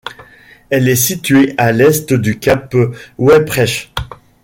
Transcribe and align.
Elle 0.71 0.89
est 0.89 0.95
située 0.95 1.53
à 1.59 1.71
l'est 1.71 2.11
du 2.11 2.39
Cap 2.39 2.73
Weyprecht. 3.19 3.91